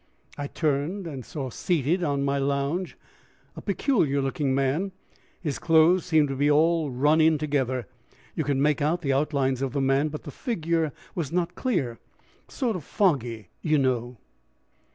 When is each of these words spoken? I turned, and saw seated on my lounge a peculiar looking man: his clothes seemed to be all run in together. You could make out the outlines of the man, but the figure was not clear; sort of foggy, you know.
I 0.35 0.47
turned, 0.47 1.05
and 1.05 1.23
saw 1.23 1.51
seated 1.51 2.03
on 2.03 2.25
my 2.25 2.39
lounge 2.39 2.97
a 3.55 3.61
peculiar 3.61 4.19
looking 4.19 4.55
man: 4.55 4.93
his 5.41 5.59
clothes 5.59 6.05
seemed 6.07 6.27
to 6.29 6.35
be 6.35 6.49
all 6.49 6.89
run 6.89 7.21
in 7.21 7.37
together. 7.37 7.85
You 8.35 8.43
could 8.43 8.57
make 8.57 8.81
out 8.81 9.03
the 9.03 9.13
outlines 9.13 9.61
of 9.61 9.73
the 9.73 9.79
man, 9.81 10.07
but 10.07 10.23
the 10.23 10.31
figure 10.31 10.91
was 11.13 11.31
not 11.31 11.53
clear; 11.53 11.99
sort 12.47 12.75
of 12.75 12.83
foggy, 12.83 13.49
you 13.61 13.77
know. 13.77 14.17